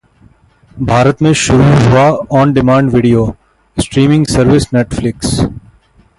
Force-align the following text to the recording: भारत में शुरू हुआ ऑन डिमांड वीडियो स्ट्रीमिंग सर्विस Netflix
भारत 0.77 1.21
में 1.21 1.33
शुरू 1.33 1.63
हुआ 1.63 2.03
ऑन 2.39 2.53
डिमांड 2.53 2.89
वीडियो 2.89 3.33
स्ट्रीमिंग 3.77 4.25
सर्विस 4.25 4.67
Netflix 4.75 5.39